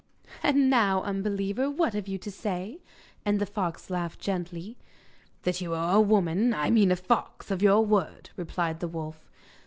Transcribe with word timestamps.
'And 0.41 0.67
now, 0.67 1.03
unbeliever, 1.03 1.69
what 1.69 1.93
have 1.93 2.07
you 2.07 2.17
to 2.17 2.31
say?' 2.31 2.81
and 3.23 3.39
the 3.39 3.45
fox 3.45 3.91
laughed 3.91 4.19
gently. 4.19 4.75
'That 5.43 5.61
you 5.61 5.75
are 5.75 5.95
a 5.95 6.01
woman 6.01 6.55
I 6.55 6.71
mean 6.71 6.91
a 6.91 6.95
fox 6.95 7.51
of 7.51 7.61
your 7.61 7.85
word,' 7.85 8.31
replied 8.35 8.79
the 8.79 8.87
wolf. 8.87 9.29